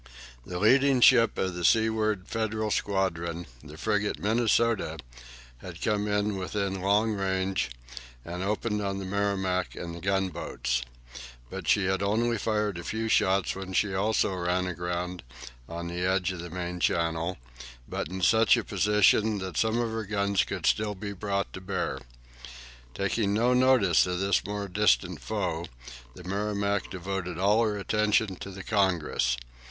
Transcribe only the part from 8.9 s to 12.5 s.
the "Merrimac" and the gunboats. But she had only